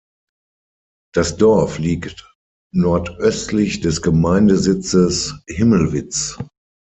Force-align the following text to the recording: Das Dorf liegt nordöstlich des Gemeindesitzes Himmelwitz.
Das 1.13 1.37
Dorf 1.37 1.77
liegt 1.77 2.35
nordöstlich 2.73 3.81
des 3.81 4.01
Gemeindesitzes 4.01 5.35
Himmelwitz. 5.45 6.39